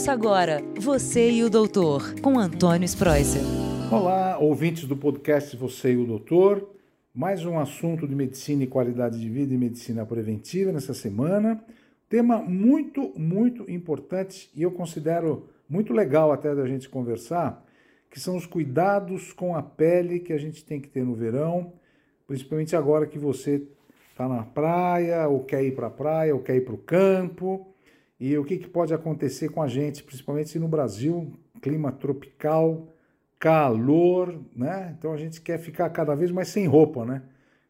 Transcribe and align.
Ouça 0.00 0.12
agora 0.12 0.62
Você 0.78 1.30
e 1.30 1.44
o 1.44 1.50
Doutor, 1.50 2.14
com 2.22 2.38
Antônio 2.38 2.86
Spreuser. 2.86 3.42
Olá, 3.92 4.38
ouvintes 4.38 4.84
do 4.84 4.96
podcast 4.96 5.54
Você 5.58 5.92
e 5.92 5.96
o 5.98 6.06
Doutor. 6.06 6.70
Mais 7.14 7.44
um 7.44 7.58
assunto 7.58 8.08
de 8.08 8.14
medicina 8.14 8.64
e 8.64 8.66
qualidade 8.66 9.20
de 9.20 9.28
vida 9.28 9.52
e 9.52 9.58
medicina 9.58 10.06
preventiva 10.06 10.72
nessa 10.72 10.94
semana. 10.94 11.62
Tema 12.08 12.38
muito, 12.38 13.12
muito 13.14 13.70
importante 13.70 14.50
e 14.56 14.62
eu 14.62 14.70
considero 14.70 15.50
muito 15.68 15.92
legal 15.92 16.32
até 16.32 16.54
da 16.54 16.66
gente 16.66 16.88
conversar, 16.88 17.62
que 18.10 18.18
são 18.18 18.38
os 18.38 18.46
cuidados 18.46 19.34
com 19.34 19.54
a 19.54 19.62
pele 19.62 20.18
que 20.18 20.32
a 20.32 20.38
gente 20.38 20.64
tem 20.64 20.80
que 20.80 20.88
ter 20.88 21.04
no 21.04 21.14
verão, 21.14 21.74
principalmente 22.26 22.74
agora 22.74 23.06
que 23.06 23.18
você 23.18 23.64
está 24.12 24.26
na 24.26 24.44
praia, 24.44 25.28
ou 25.28 25.44
quer 25.44 25.62
ir 25.62 25.74
para 25.74 25.88
a 25.88 25.90
praia, 25.90 26.34
ou 26.34 26.40
quer 26.40 26.56
ir 26.56 26.62
para 26.62 26.74
o 26.74 26.78
campo, 26.78 27.69
e 28.20 28.36
o 28.36 28.44
que, 28.44 28.58
que 28.58 28.68
pode 28.68 28.92
acontecer 28.92 29.48
com 29.48 29.62
a 29.62 29.66
gente, 29.66 30.02
principalmente 30.04 30.58
no 30.58 30.68
Brasil, 30.68 31.32
clima 31.62 31.90
tropical, 31.90 32.86
calor, 33.38 34.38
né? 34.54 34.94
Então 34.98 35.14
a 35.14 35.16
gente 35.16 35.40
quer 35.40 35.58
ficar 35.58 35.88
cada 35.88 36.14
vez 36.14 36.30
mais 36.30 36.48
sem 36.48 36.66
roupa, 36.66 37.06
né? 37.06 37.22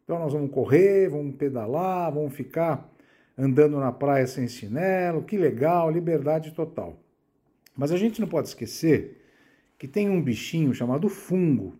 Então 0.03 0.19
nós 0.19 0.33
vamos 0.33 0.51
correr, 0.51 1.09
vamos 1.09 1.37
pedalar, 1.37 2.13
vamos 2.13 2.35
ficar 2.35 2.93
andando 3.39 3.79
na 3.79 3.93
praia 3.93 4.27
sem 4.27 4.49
chinelo, 4.49 5.23
que 5.23 5.39
legal, 5.39 5.89
liberdade 5.89 6.51
total. 6.51 6.99
Mas 7.77 7.93
a 7.93 7.97
gente 7.97 8.21
não 8.21 8.27
pode 8.27 8.49
esquecer 8.49 9.23
que 9.79 9.87
tem 9.87 10.11
um 10.11 10.21
bichinho 10.21 10.75
chamado 10.75 11.09
fungo. 11.09 11.79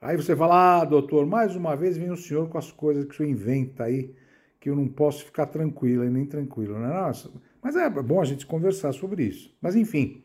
Aí 0.00 0.16
você 0.16 0.36
fala, 0.36 0.80
ah, 0.80 0.84
doutor, 0.84 1.26
mais 1.26 1.56
uma 1.56 1.74
vez 1.74 1.96
vem 1.96 2.10
o 2.10 2.16
senhor 2.16 2.48
com 2.48 2.56
as 2.56 2.70
coisas 2.70 3.04
que 3.04 3.10
o 3.12 3.16
senhor 3.16 3.28
inventa 3.28 3.84
aí, 3.84 4.14
que 4.60 4.70
eu 4.70 4.76
não 4.76 4.86
posso 4.86 5.24
ficar 5.24 5.46
tranquila 5.46 6.06
e 6.06 6.10
nem 6.10 6.24
tranquilo, 6.24 6.78
né? 6.78 6.88
Nossa, 6.88 7.30
mas 7.66 7.74
é 7.74 7.90
bom 7.90 8.20
a 8.20 8.24
gente 8.24 8.46
conversar 8.46 8.92
sobre 8.92 9.24
isso. 9.24 9.52
Mas 9.60 9.74
enfim, 9.74 10.22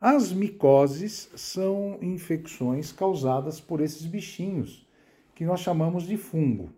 as 0.00 0.32
micoses 0.32 1.30
são 1.36 1.96
infecções 2.02 2.90
causadas 2.90 3.60
por 3.60 3.80
esses 3.80 4.04
bichinhos 4.04 4.84
que 5.32 5.44
nós 5.44 5.60
chamamos 5.60 6.02
de 6.02 6.16
fungo. 6.16 6.72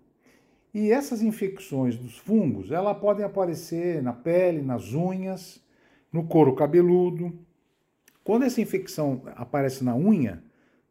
E 0.75 0.93
essas 0.93 1.23
infecções 1.23 1.97
dos 1.97 2.19
fungos, 2.19 2.71
ela 2.71 2.95
podem 2.95 3.25
aparecer 3.25 4.03
na 4.03 4.13
pele, 4.13 4.61
nas 4.61 4.93
unhas, 4.93 5.59
no 6.13 6.25
couro 6.25 6.55
cabeludo. 6.55 7.33
Quando 8.23 8.43
essa 8.43 8.61
infecção 8.61 9.23
aparece 9.37 9.83
na 9.83 9.97
unha, 9.97 10.43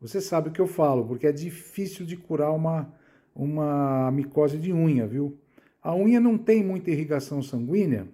você 0.01 0.19
sabe 0.19 0.49
o 0.49 0.51
que 0.51 0.59
eu 0.59 0.65
falo, 0.65 1.05
porque 1.05 1.27
é 1.27 1.31
difícil 1.31 2.03
de 2.03 2.17
curar 2.17 2.51
uma, 2.51 2.91
uma 3.35 4.09
micose 4.09 4.57
de 4.57 4.73
unha, 4.73 5.05
viu? 5.05 5.37
A 5.83 5.95
unha 5.95 6.19
não 6.19 6.35
tem 6.35 6.63
muita 6.63 6.89
irrigação 6.89 7.43
sanguínea 7.43 8.07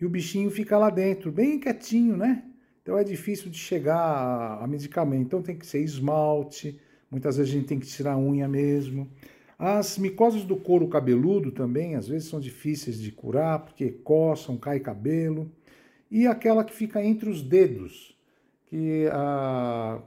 e 0.00 0.04
o 0.04 0.08
bichinho 0.08 0.50
fica 0.50 0.76
lá 0.76 0.90
dentro, 0.90 1.30
bem 1.30 1.58
quietinho, 1.58 2.16
né? 2.16 2.44
Então 2.82 2.98
é 2.98 3.04
difícil 3.04 3.50
de 3.50 3.58
chegar 3.58 4.58
a, 4.62 4.66
medicamento. 4.66 5.22
Então 5.22 5.42
tem 5.42 5.56
que 5.56 5.66
ser 5.66 5.80
esmalte, 5.82 6.78
muitas 7.10 7.36
vezes 7.36 7.52
a 7.52 7.56
gente 7.56 7.66
tem 7.66 7.80
que 7.80 7.86
tirar 7.86 8.12
a 8.12 8.18
unha 8.18 8.46
mesmo. 8.46 9.08
As 9.58 9.96
micoses 9.96 10.44
do 10.44 10.56
couro 10.56 10.88
cabeludo 10.88 11.50
também, 11.50 11.94
às 11.94 12.08
vezes 12.08 12.28
são 12.28 12.40
difíceis 12.40 13.00
de 13.00 13.10
curar, 13.10 13.60
porque 13.60 13.90
coçam, 13.90 14.58
cai 14.58 14.80
cabelo. 14.80 15.50
E 16.10 16.26
aquela 16.26 16.64
que 16.64 16.74
fica 16.74 17.02
entre 17.02 17.30
os 17.30 17.40
dedos, 17.40 18.14
que 18.66 19.06
a, 19.10 20.02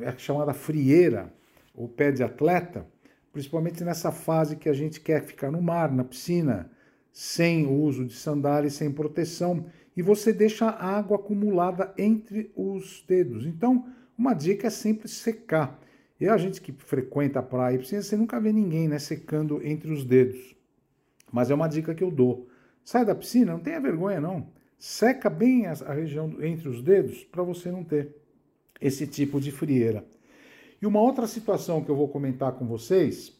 é 0.00 0.16
chamada 0.18 0.52
frieira, 0.52 1.32
ou 1.74 1.88
pé 1.88 2.12
de 2.12 2.22
atleta, 2.22 2.86
principalmente 3.32 3.82
nessa 3.82 4.12
fase 4.12 4.56
que 4.56 4.68
a 4.68 4.72
gente 4.72 5.00
quer 5.00 5.24
ficar 5.24 5.50
no 5.50 5.62
mar, 5.62 5.90
na 5.90 6.04
piscina, 6.04 6.70
sem 7.12 7.66
uso 7.66 8.04
de 8.04 8.14
sandália 8.14 8.70
sem 8.70 8.90
proteção, 8.90 9.66
e 9.96 10.02
você 10.02 10.32
deixa 10.32 10.66
a 10.66 10.98
água 10.98 11.16
acumulada 11.16 11.92
entre 11.98 12.50
os 12.54 13.04
dedos. 13.06 13.44
Então, 13.44 13.86
uma 14.16 14.34
dica 14.34 14.68
é 14.68 14.70
sempre 14.70 15.08
secar. 15.08 15.80
E 16.20 16.28
a 16.28 16.36
gente 16.36 16.60
que 16.60 16.72
frequenta 16.72 17.38
a 17.38 17.42
praia, 17.42 17.82
você 17.82 18.16
nunca 18.16 18.38
vê 18.38 18.52
ninguém 18.52 18.86
né, 18.86 18.98
secando 18.98 19.66
entre 19.66 19.90
os 19.90 20.04
dedos. 20.04 20.54
Mas 21.32 21.50
é 21.50 21.54
uma 21.54 21.68
dica 21.68 21.94
que 21.94 22.04
eu 22.04 22.10
dou. 22.10 22.46
Sai 22.84 23.04
da 23.04 23.14
piscina, 23.14 23.52
não 23.52 23.60
tenha 23.60 23.80
vergonha 23.80 24.20
não. 24.20 24.48
Seca 24.78 25.30
bem 25.30 25.66
a, 25.66 25.72
a 25.72 25.92
região 25.92 26.36
entre 26.42 26.68
os 26.68 26.82
dedos 26.82 27.24
para 27.24 27.42
você 27.42 27.70
não 27.70 27.84
ter 27.84 28.14
esse 28.80 29.06
tipo 29.06 29.40
de 29.40 29.50
frieira. 29.50 30.04
E 30.80 30.86
uma 30.86 31.00
outra 31.00 31.26
situação 31.26 31.84
que 31.84 31.90
eu 31.90 31.96
vou 31.96 32.08
comentar 32.08 32.52
com 32.52 32.66
vocês 32.66 33.38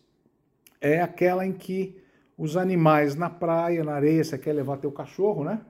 é 0.80 1.00
aquela 1.00 1.46
em 1.46 1.52
que 1.52 1.99
os 2.40 2.56
animais 2.56 3.14
na 3.14 3.28
praia, 3.28 3.84
na 3.84 3.92
areia, 3.92 4.24
você 4.24 4.38
quer 4.38 4.54
levar 4.54 4.78
teu 4.78 4.90
cachorro, 4.90 5.44
né? 5.44 5.60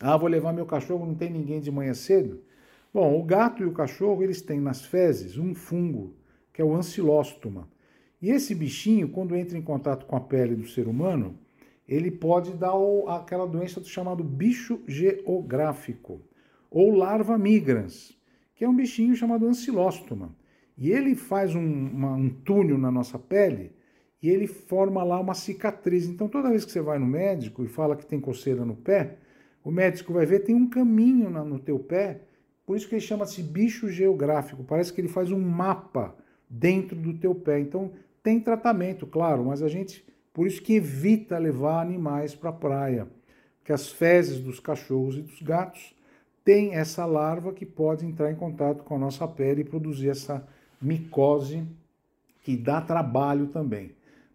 Ah, 0.00 0.16
vou 0.16 0.28
levar 0.28 0.52
meu 0.52 0.66
cachorro, 0.66 1.06
não 1.06 1.14
tem 1.14 1.30
ninguém 1.30 1.60
de 1.60 1.70
manhã 1.70 1.94
cedo. 1.94 2.42
Bom, 2.92 3.16
o 3.16 3.22
gato 3.22 3.62
e 3.62 3.66
o 3.66 3.70
cachorro, 3.70 4.20
eles 4.20 4.42
têm 4.42 4.58
nas 4.58 4.84
fezes 4.84 5.38
um 5.38 5.54
fungo, 5.54 6.16
que 6.52 6.60
é 6.60 6.64
o 6.64 6.74
ancilóstoma. 6.74 7.68
E 8.20 8.28
esse 8.28 8.56
bichinho, 8.56 9.08
quando 9.10 9.36
entra 9.36 9.56
em 9.56 9.62
contato 9.62 10.04
com 10.04 10.16
a 10.16 10.20
pele 10.20 10.56
do 10.56 10.66
ser 10.66 10.88
humano, 10.88 11.38
ele 11.86 12.10
pode 12.10 12.54
dar 12.54 12.74
aquela 13.06 13.46
doença 13.46 13.80
chamado 13.84 14.24
bicho 14.24 14.80
geográfico, 14.88 16.20
ou 16.68 16.92
larva 16.92 17.38
migrans, 17.38 18.18
que 18.56 18.64
é 18.64 18.68
um 18.68 18.74
bichinho 18.74 19.14
chamado 19.14 19.46
ancilóstoma. 19.46 20.34
E 20.76 20.90
ele 20.90 21.14
faz 21.14 21.54
um, 21.54 21.60
uma, 21.60 22.14
um 22.14 22.28
túnel 22.28 22.78
na 22.78 22.90
nossa 22.90 23.16
pele 23.16 23.78
e 24.22 24.28
ele 24.28 24.46
forma 24.46 25.02
lá 25.02 25.18
uma 25.18 25.34
cicatriz. 25.34 26.06
Então, 26.06 26.28
toda 26.28 26.50
vez 26.50 26.64
que 26.64 26.70
você 26.70 26.80
vai 26.80 26.98
no 26.98 27.06
médico 27.06 27.64
e 27.64 27.68
fala 27.68 27.96
que 27.96 28.06
tem 28.06 28.20
coceira 28.20 28.64
no 28.64 28.76
pé, 28.76 29.16
o 29.64 29.70
médico 29.70 30.12
vai 30.12 30.26
ver 30.26 30.40
tem 30.40 30.54
um 30.54 30.68
caminho 30.68 31.30
no 31.30 31.58
teu 31.58 31.78
pé, 31.78 32.22
por 32.66 32.76
isso 32.76 32.88
que 32.88 32.94
ele 32.94 33.02
chama-se 33.02 33.42
bicho 33.42 33.88
geográfico. 33.88 34.62
Parece 34.64 34.92
que 34.92 35.00
ele 35.00 35.08
faz 35.08 35.32
um 35.32 35.40
mapa 35.40 36.14
dentro 36.48 36.96
do 36.96 37.14
teu 37.14 37.34
pé. 37.34 37.60
Então, 37.60 37.92
tem 38.22 38.38
tratamento, 38.38 39.06
claro, 39.06 39.44
mas 39.46 39.62
a 39.62 39.68
gente, 39.68 40.04
por 40.32 40.46
isso 40.46 40.62
que 40.62 40.74
evita 40.74 41.38
levar 41.38 41.80
animais 41.80 42.34
para 42.34 42.50
a 42.50 42.52
praia, 42.52 43.08
porque 43.58 43.72
as 43.72 43.88
fezes 43.88 44.40
dos 44.40 44.60
cachorros 44.60 45.16
e 45.16 45.22
dos 45.22 45.40
gatos 45.42 45.94
têm 46.44 46.74
essa 46.74 47.06
larva 47.06 47.52
que 47.52 47.64
pode 47.64 48.06
entrar 48.06 48.30
em 48.30 48.34
contato 48.34 48.84
com 48.84 48.96
a 48.96 48.98
nossa 48.98 49.26
pele 49.26 49.62
e 49.62 49.64
produzir 49.64 50.10
essa 50.10 50.46
micose 50.80 51.66
que 52.42 52.56
dá 52.56 52.80
trabalho 52.80 53.46
também. 53.48 53.92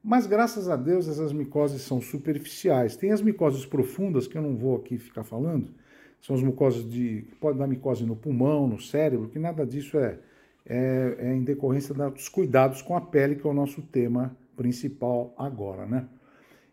Mas 0.08 0.28
graças 0.28 0.70
a 0.70 0.76
Deus 0.76 1.08
essas 1.08 1.34
micoses 1.34 1.82
são 1.82 2.00
superficiais. 2.00 2.96
Tem 2.96 3.12
as 3.12 3.24
micoses 3.24 3.66
profundas, 3.66 4.28
que 4.28 4.38
eu 4.38 4.42
não 4.44 4.56
vou 4.56 4.76
aqui 4.76 5.00
ficar 5.00 5.24
falando, 5.24 5.70
são 6.22 6.36
as 6.36 6.44
mucosas 6.44 6.88
de. 6.88 7.26
pode 7.40 7.58
dar 7.58 7.66
micose 7.66 8.06
no 8.06 8.16
pulmão, 8.16 8.68
no 8.68 8.80
cérebro, 8.80 9.28
que 9.30 9.40
nada 9.40 9.66
disso 9.66 9.98
é, 9.98 10.20
é, 10.64 11.16
é 11.18 11.34
em 11.34 11.44
decorrência 11.44 11.92
dos 11.96 12.30
cuidados 12.30 12.84
com 12.84 12.96
a 12.96 13.02
pele, 13.02 13.36
que 13.36 13.48
é 13.48 13.50
o 13.50 13.54
nosso 13.54 13.82
tema 13.82 14.38
principal 14.56 15.34
agora, 15.36 15.88
né? 15.88 16.06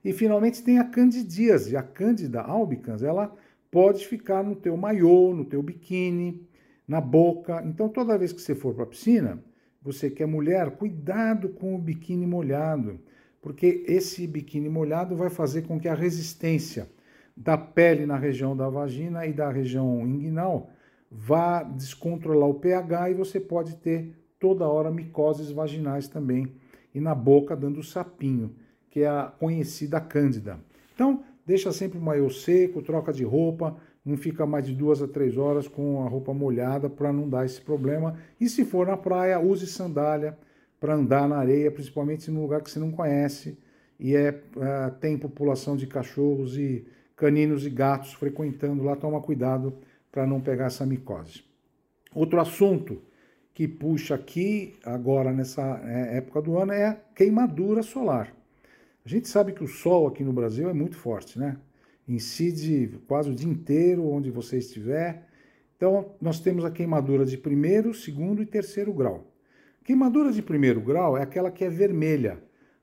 E 0.05 0.13
finalmente 0.13 0.63
tem 0.63 0.79
a 0.79 0.85
candidíase. 0.85 1.75
A 1.75 1.83
Cândida 1.83 2.43
albicans, 2.43 3.03
ela 3.03 3.35
pode 3.71 4.07
ficar 4.07 4.45
no 4.45 4.55
teu 4.55 4.77
maiô, 4.77 5.33
no 5.35 5.47
teu 5.47 5.63
biquíni, 5.63 6.47
na 6.87 7.01
boca. 7.01 7.63
Então 7.65 7.89
toda 7.89 8.19
vez 8.19 8.31
que 8.31 8.43
você 8.43 8.55
for 8.55 8.75
para 8.75 8.85
a 8.85 8.89
piscina, 8.89 9.43
você 9.81 10.11
que 10.11 10.23
é 10.23 10.27
mulher, 10.27 10.73
cuidado 10.73 11.49
com 11.49 11.75
o 11.75 11.79
biquíni 11.79 12.27
molhado 12.27 13.01
porque 13.43 13.85
esse 13.89 14.27
biquíni 14.27 14.69
molhado 14.69 15.17
vai 15.17 15.29
fazer 15.29 15.63
com 15.63 15.79
que 15.79 15.89
a 15.89 15.95
resistência 15.95 16.89
da 17.37 17.59
pele 17.59 18.07
na 18.07 18.17
região 18.17 18.57
da 18.57 18.69
vagina 18.69 19.27
e 19.27 19.33
da 19.33 19.51
região 19.51 20.07
inguinal 20.07 20.71
vá 21.11 21.63
descontrolar 21.63 22.49
o 22.49 22.55
pH 22.55 23.11
e 23.11 23.15
você 23.15 23.41
pode 23.41 23.77
ter 23.77 24.17
toda 24.39 24.69
hora 24.69 24.91
micoses 24.91 25.51
vaginais 25.51 26.09
também 26.09 26.55
e 26.95 27.01
na 27.01 27.15
boca 27.15 27.57
dando 27.57 27.83
sapinho, 27.83 28.55
que 28.89 29.01
é 29.01 29.09
a 29.09 29.33
conhecida 29.39 30.01
cândida. 30.01 30.59
Então, 30.95 31.25
deixa 31.45 31.73
sempre 31.73 31.99
o 31.99 32.03
maiô 32.03 32.31
seco, 32.31 32.83
troca 32.83 33.13
de 33.13 33.25
roupa, 33.25 33.77
não 34.05 34.17
fica 34.17 34.45
mais 34.47 34.67
de 34.67 34.75
duas 34.75 35.03
a 35.03 35.09
três 35.09 35.37
horas 35.37 35.69
com 35.69 36.05
a 36.05 36.09
roupa 36.09 36.35
molhada 36.35 36.89
para 36.91 37.13
não 37.13 37.29
dar 37.29 37.45
esse 37.45 37.61
problema. 37.61 38.17
E 38.41 38.49
se 38.49 38.65
for 38.65 38.87
na 38.87 38.97
praia, 38.97 39.41
use 39.41 39.67
sandália, 39.67 40.37
para 40.83 40.97
andar 40.97 41.29
na 41.29 41.37
areia, 41.37 41.71
principalmente 41.71 42.29
num 42.29 42.43
lugar 42.43 42.61
que 42.61 42.69
você 42.69 42.81
não 42.81 42.91
conhece 42.91 43.57
e 44.01 44.17
é, 44.17 44.27
é, 44.31 44.91
tem 45.01 45.17
população 45.17 45.77
de 45.77 45.87
cachorros 45.87 46.59
e 46.59 46.85
caninos 47.15 47.65
e 47.65 47.71
gatos 47.71 48.15
frequentando 48.15 48.83
lá, 48.83 48.97
toma 48.97 49.21
cuidado 49.21 49.79
para 50.11 50.27
não 50.27 50.41
pegar 50.41 50.67
essa 50.67 50.85
micose. 50.85 51.45
Outro 52.13 52.41
assunto 52.41 53.01
que 53.55 53.69
puxa 53.69 54.17
aqui 54.17 54.75
agora 54.85 55.31
nessa 55.31 55.63
é, 55.85 56.17
época 56.17 56.43
do 56.43 56.59
ano 56.59 56.73
é 56.73 56.87
a 56.89 56.95
queimadura 57.15 57.85
solar. 57.85 58.35
A 59.07 59.09
gente 59.09 59.29
sabe 59.29 59.53
que 59.53 59.63
o 59.63 59.69
sol 59.69 60.09
aqui 60.09 60.25
no 60.25 60.33
Brasil 60.33 60.69
é 60.69 60.73
muito 60.73 60.97
forte, 60.97 61.39
né? 61.39 61.59
Incide 62.09 62.99
quase 63.07 63.31
o 63.31 63.35
dia 63.37 63.49
inteiro 63.49 64.05
onde 64.09 64.33
você 64.33 64.59
estiver. 64.59 65.29
Então, 65.77 66.17
nós 66.21 66.41
temos 66.41 66.65
a 66.65 66.73
queimadura 66.73 67.25
de 67.25 67.39
primeiro, 67.39 67.95
segundo 67.95 68.43
e 68.43 68.47
terceiro 68.47 68.93
grau. 68.93 69.32
Queimadura 69.85 70.31
de 70.31 70.41
primeiro 70.41 70.81
grau 70.81 71.17
é 71.17 71.23
aquela 71.23 71.51
que 71.51 71.65
é 71.65 71.69
vermelha. 71.69 72.43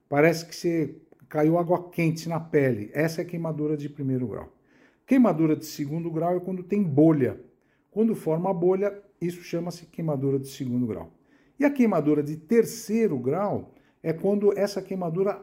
Parece 0.10 0.46
que 0.46 0.56
você 0.56 0.96
caiu 1.30 1.58
água 1.58 1.90
quente 1.90 2.28
na 2.28 2.40
pele. 2.40 2.90
Essa 2.94 3.22
é 3.22 3.26
queimadura 3.26 3.78
de 3.78 3.88
primeiro 3.88 4.28
grau. 4.28 4.52
Queimadura 5.06 5.56
de 5.56 5.66
segundo 5.66 6.12
grau 6.12 6.36
é 6.36 6.40
quando 6.42 6.62
tem 6.62 6.84
bolha. 6.84 7.40
Quando 7.90 8.16
forma 8.16 8.54
bolha, 8.54 9.02
isso 9.22 9.42
chama-se 9.44 9.86
queimadura 9.86 10.38
de 10.38 10.50
segundo 10.50 10.86
grau. 10.86 11.12
E 11.58 11.64
a 11.64 11.72
queimadura 11.72 12.22
de 12.22 12.36
terceiro 12.36 13.18
grau 13.18 13.74
é 14.04 14.12
quando 14.12 14.58
essa 14.58 14.82
queimadura 14.82 15.42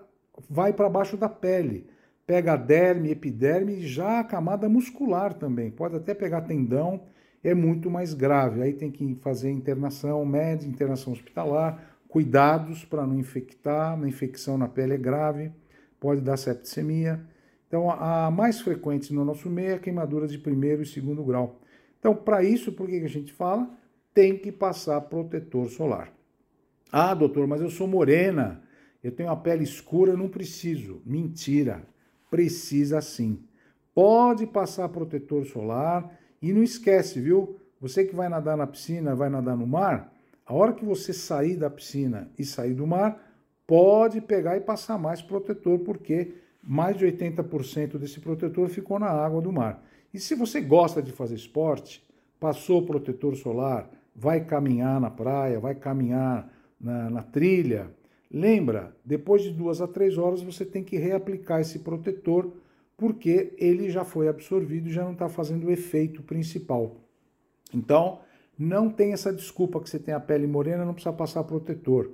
vai 0.48 0.72
para 0.74 0.90
baixo 0.90 1.16
da 1.16 1.28
pele. 1.28 1.86
Pega 2.26 2.52
a 2.52 2.56
derme, 2.56 3.10
epiderme 3.10 3.76
e 3.76 3.86
já 3.86 4.20
a 4.20 4.24
camada 4.24 4.68
muscular 4.68 5.32
também. 5.32 5.70
Pode 5.70 5.96
até 5.96 6.12
pegar 6.12 6.42
tendão, 6.42 7.02
é 7.46 7.54
muito 7.54 7.88
mais 7.88 8.12
grave. 8.12 8.60
Aí 8.60 8.72
tem 8.72 8.90
que 8.90 9.14
fazer 9.16 9.50
internação 9.50 10.24
médica, 10.24 10.70
internação 10.70 11.12
hospitalar, 11.12 11.96
cuidados 12.08 12.84
para 12.84 13.06
não 13.06 13.18
infectar, 13.18 13.94
uma 13.94 14.08
infecção 14.08 14.58
na 14.58 14.66
pele 14.66 14.94
é 14.94 14.98
grave, 14.98 15.52
pode 16.00 16.20
dar 16.20 16.36
septicemia. 16.36 17.20
Então, 17.68 17.90
a 17.90 18.30
mais 18.30 18.60
frequente 18.60 19.12
no 19.12 19.24
nosso 19.24 19.48
meio 19.48 19.70
é 19.70 19.74
a 19.74 19.78
queimadura 19.78 20.26
de 20.26 20.38
primeiro 20.38 20.82
e 20.82 20.86
segundo 20.86 21.24
grau. 21.24 21.60
Então, 21.98 22.14
para 22.14 22.42
isso, 22.42 22.72
por 22.72 22.88
que 22.88 22.96
a 22.96 23.08
gente 23.08 23.32
fala? 23.32 23.70
Tem 24.12 24.36
que 24.36 24.50
passar 24.50 25.00
protetor 25.02 25.68
solar. 25.68 26.12
Ah, 26.90 27.14
doutor, 27.14 27.46
mas 27.46 27.60
eu 27.60 27.70
sou 27.70 27.86
morena, 27.86 28.62
eu 29.02 29.12
tenho 29.12 29.30
a 29.30 29.36
pele 29.36 29.62
escura, 29.62 30.16
não 30.16 30.28
preciso. 30.28 31.00
Mentira, 31.04 31.82
precisa 32.30 33.00
sim. 33.00 33.44
Pode 33.94 34.46
passar 34.46 34.88
protetor 34.88 35.44
solar 35.46 36.10
e 36.40 36.52
não 36.52 36.62
esquece, 36.62 37.20
viu? 37.20 37.58
Você 37.80 38.04
que 38.04 38.14
vai 38.14 38.28
nadar 38.28 38.56
na 38.56 38.66
piscina, 38.66 39.14
vai 39.14 39.28
nadar 39.28 39.56
no 39.56 39.66
mar, 39.66 40.12
a 40.46 40.54
hora 40.54 40.72
que 40.72 40.84
você 40.84 41.12
sair 41.12 41.56
da 41.56 41.68
piscina 41.68 42.30
e 42.38 42.44
sair 42.44 42.74
do 42.74 42.86
mar, 42.86 43.20
pode 43.66 44.20
pegar 44.20 44.56
e 44.56 44.60
passar 44.60 44.96
mais 44.96 45.20
protetor, 45.20 45.80
porque 45.80 46.34
mais 46.62 46.96
de 46.96 47.04
80% 47.04 47.98
desse 47.98 48.20
protetor 48.20 48.68
ficou 48.68 48.98
na 48.98 49.08
água 49.08 49.40
do 49.40 49.52
mar. 49.52 49.82
E 50.14 50.18
se 50.18 50.34
você 50.34 50.60
gosta 50.60 51.02
de 51.02 51.12
fazer 51.12 51.34
esporte, 51.34 52.02
passou 52.38 52.86
protetor 52.86 53.34
solar, 53.36 53.90
vai 54.14 54.44
caminhar 54.44 55.00
na 55.00 55.10
praia, 55.10 55.60
vai 55.60 55.74
caminhar 55.74 56.50
na, 56.80 57.10
na 57.10 57.22
trilha, 57.22 57.90
lembra, 58.30 58.94
depois 59.04 59.42
de 59.42 59.50
duas 59.50 59.80
a 59.80 59.86
três 59.86 60.16
horas 60.16 60.42
você 60.42 60.64
tem 60.64 60.82
que 60.82 60.96
reaplicar 60.96 61.60
esse 61.60 61.80
protetor, 61.80 62.52
porque 62.96 63.54
ele 63.58 63.90
já 63.90 64.04
foi 64.04 64.28
absorvido 64.28 64.88
e 64.88 64.92
já 64.92 65.04
não 65.04 65.12
está 65.12 65.28
fazendo 65.28 65.66
o 65.66 65.70
efeito 65.70 66.22
principal. 66.22 66.96
Então, 67.72 68.20
não 68.58 68.88
tem 68.88 69.12
essa 69.12 69.32
desculpa 69.32 69.80
que 69.80 69.90
você 69.90 69.98
tem 69.98 70.14
a 70.14 70.20
pele 70.20 70.46
morena, 70.46 70.84
não 70.84 70.94
precisa 70.94 71.12
passar 71.12 71.44
protetor. 71.44 72.10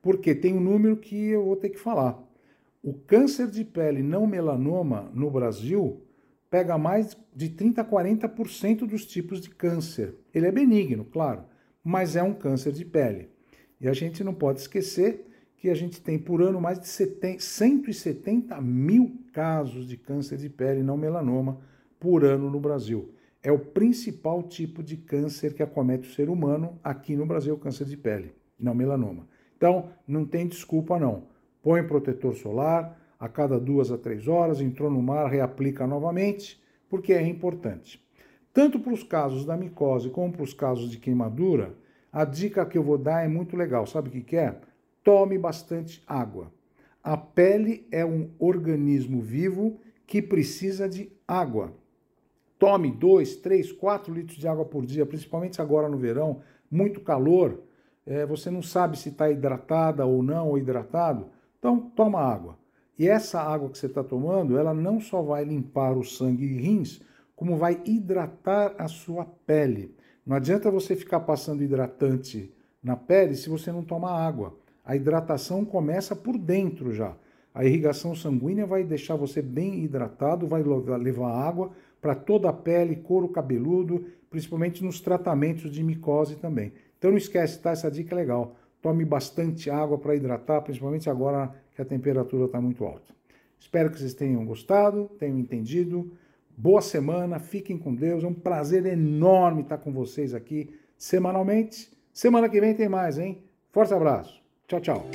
Porque 0.00 0.34
tem 0.34 0.54
um 0.54 0.60
número 0.60 0.96
que 0.96 1.30
eu 1.30 1.44
vou 1.44 1.56
ter 1.56 1.70
que 1.70 1.78
falar. 1.78 2.22
O 2.82 2.94
câncer 2.94 3.48
de 3.48 3.64
pele 3.64 4.02
não 4.02 4.26
melanoma 4.26 5.10
no 5.12 5.30
Brasil 5.30 6.00
pega 6.48 6.78
mais 6.78 7.16
de 7.34 7.48
30 7.50 7.82
a 7.82 7.84
40% 7.84 8.86
dos 8.86 9.04
tipos 9.04 9.40
de 9.40 9.50
câncer. 9.50 10.14
Ele 10.32 10.46
é 10.46 10.52
benigno, 10.52 11.04
claro, 11.04 11.44
mas 11.84 12.16
é 12.16 12.22
um 12.22 12.32
câncer 12.34 12.72
de 12.72 12.84
pele. 12.84 13.28
E 13.80 13.88
a 13.88 13.92
gente 13.92 14.24
não 14.24 14.34
pode 14.34 14.60
esquecer 14.60 15.26
que 15.60 15.68
a 15.68 15.74
gente 15.74 16.00
tem 16.00 16.18
por 16.18 16.40
ano 16.40 16.58
mais 16.58 16.80
de 16.80 16.88
170 16.88 18.58
mil 18.62 19.20
casos 19.30 19.86
de 19.86 19.94
câncer 19.94 20.38
de 20.38 20.48
pele 20.48 20.82
não 20.82 20.96
melanoma 20.96 21.58
por 22.00 22.24
ano 22.24 22.50
no 22.50 22.58
Brasil. 22.58 23.12
É 23.42 23.52
o 23.52 23.58
principal 23.58 24.42
tipo 24.42 24.82
de 24.82 24.96
câncer 24.96 25.52
que 25.52 25.62
acomete 25.62 26.08
o 26.08 26.12
ser 26.14 26.30
humano 26.30 26.78
aqui 26.82 27.14
no 27.14 27.26
Brasil, 27.26 27.58
câncer 27.58 27.84
de 27.84 27.96
pele, 27.96 28.32
não 28.58 28.74
melanoma. 28.74 29.28
Então, 29.54 29.90
não 30.08 30.24
tem 30.24 30.46
desculpa 30.46 30.98
não. 30.98 31.24
Põe 31.62 31.82
protetor 31.82 32.34
solar 32.34 32.98
a 33.18 33.28
cada 33.28 33.60
duas 33.60 33.92
a 33.92 33.98
três 33.98 34.26
horas, 34.26 34.62
entrou 34.62 34.90
no 34.90 35.02
mar, 35.02 35.30
reaplica 35.30 35.86
novamente, 35.86 36.58
porque 36.88 37.12
é 37.12 37.26
importante. 37.26 38.02
Tanto 38.50 38.80
para 38.80 38.94
os 38.94 39.02
casos 39.02 39.44
da 39.44 39.58
micose 39.58 40.08
como 40.08 40.32
para 40.32 40.42
os 40.42 40.54
casos 40.54 40.90
de 40.90 40.96
queimadura, 40.96 41.74
a 42.10 42.24
dica 42.24 42.64
que 42.64 42.78
eu 42.78 42.82
vou 42.82 42.96
dar 42.96 43.26
é 43.26 43.28
muito 43.28 43.56
legal. 43.58 43.86
Sabe 43.86 44.08
o 44.08 44.12
que, 44.12 44.22
que 44.22 44.36
é? 44.36 44.56
Tome 45.02 45.38
bastante 45.38 46.02
água. 46.06 46.52
A 47.02 47.16
pele 47.16 47.86
é 47.90 48.04
um 48.04 48.30
organismo 48.38 49.20
vivo 49.20 49.78
que 50.06 50.20
precisa 50.20 50.88
de 50.88 51.10
água. 51.26 51.72
Tome 52.58 52.90
2, 52.90 53.36
3, 53.36 53.72
4 53.72 54.12
litros 54.12 54.36
de 54.36 54.46
água 54.46 54.64
por 54.64 54.84
dia, 54.84 55.06
principalmente 55.06 55.62
agora 55.62 55.88
no 55.88 55.96
verão, 55.96 56.42
muito 56.70 57.00
calor 57.00 57.62
é, 58.06 58.24
você 58.26 58.50
não 58.50 58.62
sabe 58.62 58.98
se 58.98 59.10
está 59.10 59.30
hidratada 59.30 60.04
ou 60.04 60.22
não, 60.22 60.48
ou 60.48 60.58
hidratado, 60.58 61.28
então 61.58 61.78
toma 61.78 62.20
água. 62.20 62.58
E 62.98 63.08
essa 63.08 63.40
água 63.40 63.70
que 63.70 63.78
você 63.78 63.86
está 63.86 64.02
tomando, 64.02 64.58
ela 64.58 64.74
não 64.74 65.00
só 65.00 65.22
vai 65.22 65.44
limpar 65.44 65.96
o 65.96 66.04
sangue 66.04 66.44
e 66.44 66.60
rins, 66.60 67.00
como 67.36 67.56
vai 67.56 67.80
hidratar 67.84 68.74
a 68.78 68.88
sua 68.88 69.24
pele. 69.46 69.94
Não 70.26 70.36
adianta 70.36 70.70
você 70.70 70.94
ficar 70.96 71.20
passando 71.20 71.62
hidratante 71.62 72.52
na 72.82 72.96
pele 72.96 73.34
se 73.34 73.48
você 73.48 73.72
não 73.72 73.82
toma 73.82 74.10
água. 74.10 74.58
A 74.84 74.96
hidratação 74.96 75.64
começa 75.64 76.16
por 76.16 76.38
dentro 76.38 76.92
já. 76.92 77.14
A 77.52 77.64
irrigação 77.64 78.14
sanguínea 78.14 78.66
vai 78.66 78.84
deixar 78.84 79.16
você 79.16 79.42
bem 79.42 79.82
hidratado, 79.82 80.46
vai 80.46 80.62
levar 80.62 81.30
água 81.30 81.72
para 82.00 82.14
toda 82.14 82.48
a 82.48 82.52
pele, 82.52 82.96
couro 82.96 83.28
cabeludo, 83.28 84.06
principalmente 84.30 84.84
nos 84.84 85.00
tratamentos 85.00 85.70
de 85.70 85.82
micose 85.82 86.36
também. 86.36 86.72
Então 86.98 87.10
não 87.10 87.18
esquece, 87.18 87.58
tá? 87.58 87.70
Essa 87.70 87.90
dica 87.90 88.14
é 88.14 88.16
legal. 88.16 88.54
Tome 88.80 89.04
bastante 89.04 89.68
água 89.68 89.98
para 89.98 90.14
hidratar, 90.14 90.62
principalmente 90.62 91.10
agora 91.10 91.54
que 91.74 91.82
a 91.82 91.84
temperatura 91.84 92.46
está 92.46 92.60
muito 92.60 92.84
alta. 92.84 93.12
Espero 93.58 93.90
que 93.90 93.98
vocês 93.98 94.14
tenham 94.14 94.44
gostado, 94.46 95.10
tenham 95.18 95.38
entendido. 95.38 96.12
Boa 96.56 96.80
semana, 96.80 97.38
fiquem 97.38 97.76
com 97.76 97.94
Deus. 97.94 98.24
É 98.24 98.26
um 98.26 98.34
prazer 98.34 98.86
enorme 98.86 99.62
estar 99.62 99.78
com 99.78 99.92
vocês 99.92 100.34
aqui 100.34 100.70
semanalmente. 100.96 101.90
Semana 102.12 102.48
que 102.48 102.60
vem 102.60 102.74
tem 102.74 102.88
mais, 102.88 103.18
hein? 103.18 103.42
Forte 103.70 103.92
abraço. 103.92 104.39
Tchau, 104.70 104.80
tchau. 104.80 105.06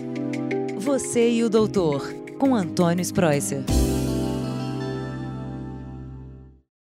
Você 0.79 1.31
e 1.31 1.41
o 1.41 1.49
doutor, 1.49 2.13
com 2.37 2.53
Antônio 2.53 3.01
Spreuser. 3.01 3.63